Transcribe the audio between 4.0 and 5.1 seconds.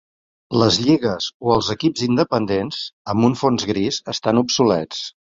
estan obsolets.